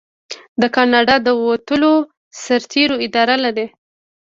[0.75, 1.93] کاناډا د وتلو
[2.43, 3.65] سرتیرو اداره لري.